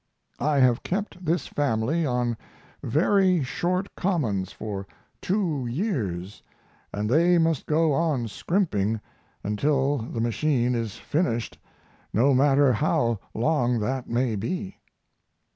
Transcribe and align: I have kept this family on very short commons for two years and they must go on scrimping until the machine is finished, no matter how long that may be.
I 0.39 0.57
have 0.57 0.81
kept 0.81 1.23
this 1.23 1.45
family 1.45 2.07
on 2.07 2.35
very 2.81 3.43
short 3.43 3.93
commons 3.95 4.51
for 4.51 4.87
two 5.21 5.67
years 5.67 6.41
and 6.91 7.07
they 7.07 7.37
must 7.37 7.67
go 7.67 7.93
on 7.93 8.27
scrimping 8.27 8.99
until 9.43 9.99
the 9.99 10.19
machine 10.19 10.73
is 10.73 10.95
finished, 10.95 11.59
no 12.11 12.33
matter 12.33 12.73
how 12.73 13.19
long 13.35 13.79
that 13.81 14.09
may 14.09 14.35
be. 14.35 14.79